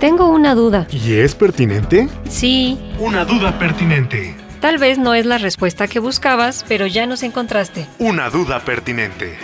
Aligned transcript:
Tengo 0.00 0.28
una 0.28 0.54
duda. 0.54 0.86
¿Y 0.92 1.14
es 1.14 1.34
pertinente? 1.34 2.08
Sí. 2.28 2.78
Una 3.00 3.24
duda 3.24 3.58
pertinente. 3.58 4.36
Tal 4.60 4.78
vez 4.78 4.96
no 4.96 5.12
es 5.14 5.26
la 5.26 5.38
respuesta 5.38 5.88
que 5.88 5.98
buscabas, 5.98 6.64
pero 6.68 6.86
ya 6.86 7.06
nos 7.06 7.24
encontraste. 7.24 7.84
Una 7.98 8.30
duda 8.30 8.60
pertinente. 8.60 9.36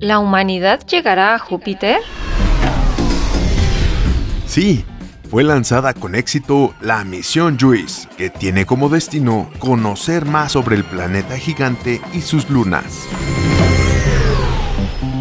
¿La 0.00 0.18
humanidad 0.18 0.86
llegará 0.86 1.34
a 1.34 1.38
Júpiter? 1.38 1.98
Sí, 4.46 4.84
fue 5.30 5.44
lanzada 5.44 5.92
con 5.92 6.14
éxito 6.14 6.74
la 6.80 7.04
misión 7.04 7.58
JUICE, 7.58 8.08
que 8.16 8.30
tiene 8.30 8.64
como 8.64 8.88
destino 8.88 9.50
conocer 9.58 10.24
más 10.24 10.52
sobre 10.52 10.76
el 10.76 10.84
planeta 10.84 11.36
gigante 11.36 12.00
y 12.14 12.22
sus 12.22 12.48
lunas. 12.48 13.06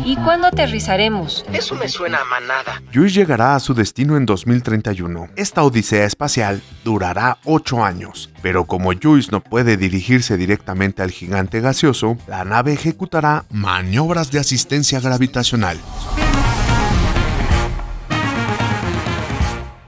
¿Y 0.06 0.16
cuándo 0.16 0.48
aterrizaremos? 0.48 1.46
Eso 1.52 1.76
me 1.76 1.90
suena 1.90 2.22
a 2.22 2.24
manada. 2.24 2.82
JUICE 2.94 3.14
llegará 3.14 3.56
a 3.56 3.60
su 3.60 3.74
destino 3.74 4.16
en 4.16 4.26
2031. 4.26 5.28
Esta 5.36 5.64
odisea 5.64 6.06
espacial 6.06 6.62
durará 6.86 7.40
8 7.44 7.84
años, 7.84 8.32
pero 8.42 8.64
como 8.64 8.94
JUICE 8.94 9.32
no 9.34 9.44
puede 9.44 9.76
dirigirse 9.76 10.38
directamente 10.38 11.02
al 11.02 11.12
gigante 11.12 11.60
gaseoso, 11.60 12.18
la 12.28 12.46
nave 12.46 12.72
ejecutará 12.72 13.44
maniobras 13.50 14.32
de 14.32 14.40
asistencia 14.40 15.02
gravitacional. 15.02 15.78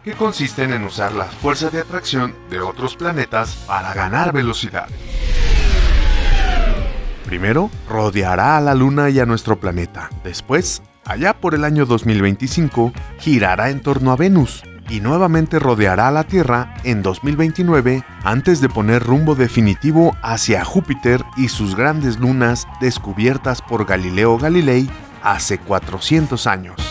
Que 0.09 0.15
consisten 0.15 0.73
en 0.73 0.85
usar 0.85 1.13
la 1.13 1.25
fuerza 1.25 1.69
de 1.69 1.81
atracción 1.81 2.33
de 2.49 2.59
otros 2.61 2.95
planetas 2.95 3.53
para 3.67 3.93
ganar 3.93 4.33
velocidad. 4.33 4.87
Primero, 7.25 7.69
rodeará 7.87 8.57
a 8.57 8.61
la 8.61 8.73
Luna 8.73 9.11
y 9.11 9.19
a 9.19 9.27
nuestro 9.27 9.59
planeta. 9.59 10.09
Después, 10.23 10.81
allá 11.05 11.39
por 11.39 11.53
el 11.53 11.63
año 11.63 11.85
2025, 11.85 12.91
girará 13.19 13.69
en 13.69 13.83
torno 13.83 14.11
a 14.11 14.15
Venus 14.15 14.63
y 14.89 14.99
nuevamente 14.99 15.59
rodeará 15.59 16.07
a 16.07 16.11
la 16.11 16.23
Tierra 16.23 16.73
en 16.83 17.03
2029 17.03 18.03
antes 18.23 18.61
de 18.61 18.69
poner 18.69 19.03
rumbo 19.03 19.35
definitivo 19.35 20.17
hacia 20.23 20.65
Júpiter 20.65 21.23
y 21.37 21.49
sus 21.49 21.75
grandes 21.75 22.17
lunas 22.17 22.67
descubiertas 22.81 23.61
por 23.61 23.85
Galileo 23.85 24.39
Galilei 24.39 24.89
hace 25.21 25.59
400 25.59 26.47
años. 26.47 26.88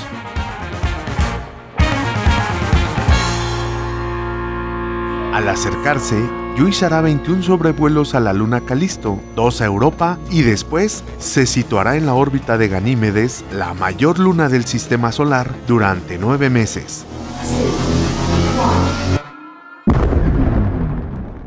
Al 5.38 5.48
acercarse, 5.48 6.20
Juice 6.56 6.84
hará 6.84 7.00
21 7.00 7.44
sobrevuelos 7.44 8.16
a 8.16 8.18
la 8.18 8.32
luna 8.32 8.62
Calisto, 8.62 9.20
2 9.36 9.60
a 9.60 9.66
Europa 9.66 10.18
y 10.32 10.42
después 10.42 11.04
se 11.18 11.46
situará 11.46 11.94
en 11.94 12.06
la 12.06 12.14
órbita 12.14 12.58
de 12.58 12.66
Ganímedes, 12.66 13.44
la 13.52 13.72
mayor 13.72 14.18
luna 14.18 14.48
del 14.48 14.64
sistema 14.64 15.12
solar, 15.12 15.54
durante 15.68 16.18
9 16.18 16.50
meses. 16.50 17.06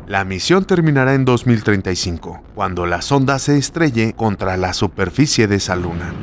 La 0.06 0.24
misión 0.24 0.64
terminará 0.64 1.12
en 1.12 1.26
2035, 1.26 2.40
cuando 2.54 2.86
la 2.86 3.02
sonda 3.02 3.38
se 3.38 3.58
estrelle 3.58 4.14
contra 4.14 4.56
la 4.56 4.72
superficie 4.72 5.46
de 5.46 5.56
esa 5.56 5.76
luna. 5.76 6.14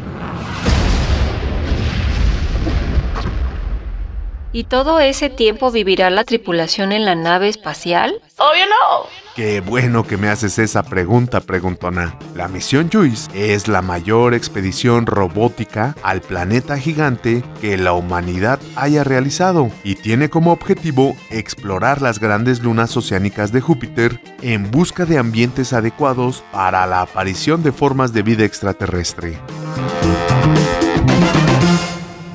¿Y 4.51 4.63
todo 4.63 4.99
ese 4.99 5.29
tiempo 5.29 5.71
vivirá 5.71 6.09
la 6.09 6.23
tripulación 6.23 6.91
en 6.91 7.05
la 7.05 7.13
nave 7.13 7.49
espacial? 7.49 8.19
Obvio 8.37 8.65
no. 8.65 9.09
Qué 9.35 9.61
bueno 9.61 10.05
que 10.07 10.17
me 10.17 10.27
haces 10.27 10.57
esa 10.57 10.81
pregunta, 10.81 11.39
preguntona. 11.39 12.17
La 12.35 12.47
misión 12.47 12.89
JUICE 12.91 13.53
es 13.53 13.67
la 13.67 13.83
mayor 13.83 14.33
expedición 14.33 15.05
robótica 15.05 15.95
al 16.01 16.21
planeta 16.21 16.79
gigante 16.79 17.43
que 17.61 17.77
la 17.77 17.93
humanidad 17.93 18.59
haya 18.75 19.03
realizado 19.03 19.69
y 19.83 19.95
tiene 19.95 20.29
como 20.29 20.51
objetivo 20.51 21.15
explorar 21.29 22.01
las 22.01 22.19
grandes 22.19 22.61
lunas 22.61 22.97
oceánicas 22.97 23.51
de 23.51 23.61
Júpiter 23.61 24.19
en 24.41 24.71
busca 24.71 25.05
de 25.05 25.19
ambientes 25.19 25.73
adecuados 25.73 26.43
para 26.51 26.87
la 26.87 27.01
aparición 27.01 27.61
de 27.61 27.71
formas 27.71 28.13
de 28.13 28.23
vida 28.23 28.45
extraterrestre. 28.45 29.37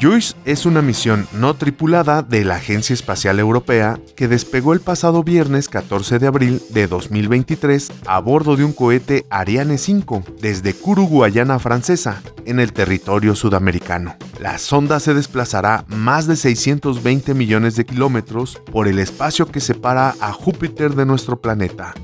JUICE 0.04 0.34
es 0.44 0.66
una 0.66 0.82
misión 0.82 1.26
no 1.32 1.54
tripulada 1.54 2.20
de 2.20 2.44
la 2.44 2.56
Agencia 2.56 2.92
Espacial 2.92 3.40
Europea 3.40 3.98
que 4.16 4.28
despegó 4.28 4.74
el 4.74 4.80
pasado 4.80 5.24
viernes 5.24 5.70
14 5.70 6.18
de 6.18 6.26
abril 6.26 6.60
de 6.68 6.86
2023 6.86 7.90
a 8.04 8.20
bordo 8.20 8.54
de 8.54 8.64
un 8.64 8.74
cohete 8.74 9.24
Ariane 9.30 9.78
5 9.78 10.22
desde 10.42 10.74
Kourou, 10.74 11.08
Guayana 11.08 11.58
Francesa, 11.58 12.20
en 12.44 12.60
el 12.60 12.74
territorio 12.74 13.34
sudamericano. 13.34 14.14
La 14.38 14.58
sonda 14.58 15.00
se 15.00 15.14
desplazará 15.14 15.86
más 15.88 16.26
de 16.26 16.36
620 16.36 17.32
millones 17.32 17.74
de 17.74 17.86
kilómetros 17.86 18.60
por 18.70 18.88
el 18.88 18.98
espacio 18.98 19.46
que 19.46 19.60
separa 19.60 20.16
a 20.20 20.34
Júpiter 20.34 20.96
de 20.96 21.06
nuestro 21.06 21.40
planeta. 21.40 21.94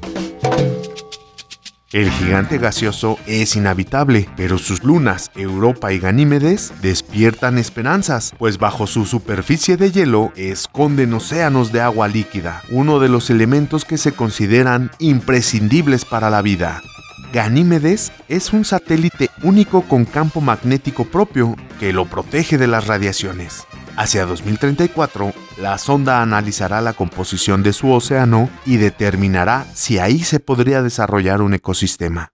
El 1.92 2.08
gigante 2.08 2.58
gaseoso 2.58 3.18
es 3.26 3.56
inhabitable, 3.56 4.28
pero 4.36 4.58
sus 4.58 4.84
lunas, 4.84 5.32
Europa 5.34 5.92
y 5.92 5.98
Ganímedes, 5.98 6.72
despiertan 6.80 7.58
esperanzas, 7.58 8.32
pues 8.38 8.58
bajo 8.58 8.86
su 8.86 9.06
superficie 9.06 9.76
de 9.76 9.90
hielo 9.90 10.32
esconden 10.36 11.12
océanos 11.14 11.72
de 11.72 11.80
agua 11.80 12.06
líquida, 12.06 12.62
uno 12.70 13.00
de 13.00 13.08
los 13.08 13.28
elementos 13.28 13.84
que 13.84 13.98
se 13.98 14.12
consideran 14.12 14.92
imprescindibles 15.00 16.04
para 16.04 16.30
la 16.30 16.42
vida. 16.42 16.80
Ganímedes 17.32 18.12
es 18.28 18.52
un 18.52 18.64
satélite 18.64 19.30
único 19.42 19.82
con 19.82 20.04
campo 20.04 20.40
magnético 20.40 21.06
propio 21.06 21.56
que 21.80 21.92
lo 21.92 22.06
protege 22.06 22.56
de 22.56 22.68
las 22.68 22.86
radiaciones. 22.86 23.66
Hacia 24.00 24.24
2034, 24.24 25.30
la 25.58 25.76
sonda 25.76 26.22
analizará 26.22 26.80
la 26.80 26.94
composición 26.94 27.62
de 27.62 27.74
su 27.74 27.92
océano 27.92 28.48
y 28.64 28.78
determinará 28.78 29.66
si 29.74 29.98
ahí 29.98 30.20
se 30.20 30.40
podría 30.40 30.80
desarrollar 30.80 31.42
un 31.42 31.52
ecosistema. 31.52 32.32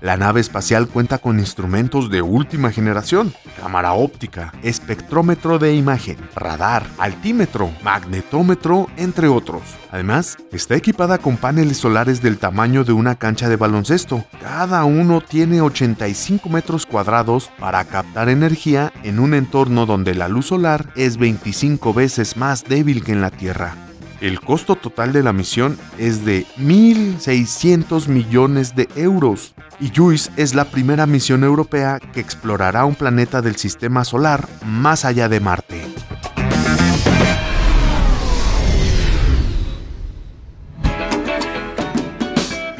La 0.00 0.16
nave 0.16 0.40
espacial 0.40 0.88
cuenta 0.88 1.18
con 1.18 1.38
instrumentos 1.38 2.08
de 2.08 2.22
última 2.22 2.72
generación, 2.72 3.34
cámara 3.60 3.92
óptica, 3.92 4.54
espectrómetro 4.62 5.58
de 5.58 5.74
imagen, 5.74 6.16
radar, 6.34 6.86
altímetro, 6.96 7.70
magnetómetro, 7.82 8.86
entre 8.96 9.28
otros. 9.28 9.60
Además, 9.90 10.38
está 10.52 10.74
equipada 10.74 11.18
con 11.18 11.36
paneles 11.36 11.76
solares 11.76 12.22
del 12.22 12.38
tamaño 12.38 12.82
de 12.84 12.92
una 12.92 13.16
cancha 13.16 13.50
de 13.50 13.56
baloncesto. 13.56 14.24
Cada 14.40 14.84
uno 14.84 15.20
tiene 15.20 15.60
85 15.60 16.48
metros 16.48 16.86
cuadrados 16.86 17.50
para 17.58 17.84
captar 17.84 18.30
energía 18.30 18.94
en 19.02 19.18
un 19.18 19.34
entorno 19.34 19.84
donde 19.84 20.14
la 20.14 20.28
luz 20.28 20.46
solar 20.46 20.86
es 20.96 21.18
25 21.18 21.92
veces 21.92 22.38
más 22.38 22.64
débil 22.64 23.04
que 23.04 23.12
en 23.12 23.20
la 23.20 23.30
Tierra. 23.30 23.74
El 24.22 24.40
costo 24.40 24.76
total 24.76 25.12
de 25.12 25.22
la 25.22 25.32
misión 25.32 25.78
es 25.98 26.24
de 26.24 26.46
1.600 26.58 28.08
millones 28.08 28.74
de 28.74 28.86
euros 28.94 29.54
y 29.80 29.90
JUICE 29.94 30.30
es 30.36 30.54
la 30.54 30.66
primera 30.66 31.06
misión 31.06 31.44
europea 31.44 31.98
que 32.12 32.20
explorará 32.20 32.84
un 32.84 32.94
planeta 32.94 33.42
del 33.42 33.56
sistema 33.56 34.04
solar 34.04 34.46
más 34.64 35.04
allá 35.04 35.28
de 35.28 35.40
Marte. 35.40 35.82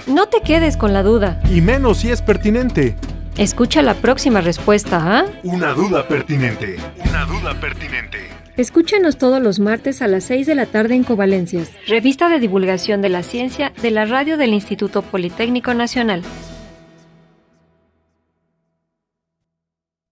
No 0.07 0.27
te 0.27 0.43
quedes 0.43 0.77
con 0.77 0.93
la 0.93 1.03
duda. 1.03 1.41
Y 1.51 1.61
menos 1.61 1.99
si 1.99 2.11
es 2.11 2.21
pertinente. 2.21 2.97
Escucha 3.37 3.81
la 3.81 3.95
próxima 3.95 4.41
respuesta, 4.41 5.01
¿ah? 5.03 5.25
Una 5.45 5.73
duda 5.73 6.07
pertinente. 6.07 6.77
Una 7.09 7.25
duda 7.25 7.59
pertinente. 7.59 8.19
Escúchanos 8.57 9.17
todos 9.17 9.41
los 9.41 9.61
martes 9.61 10.03
a 10.03 10.09
las 10.09 10.25
6 10.25 10.47
de 10.47 10.55
la 10.55 10.67
tarde 10.67 10.95
en 10.95 11.05
Covalencias, 11.05 11.71
revista 11.87 12.29
de 12.29 12.41
divulgación 12.41 13.01
de 13.01 13.09
la 13.09 13.23
ciencia 13.23 13.73
de 13.81 13.91
la 13.91 14.05
radio 14.05 14.37
del 14.37 14.53
Instituto 14.53 15.01
Politécnico 15.01 15.73
Nacional. 15.73 16.23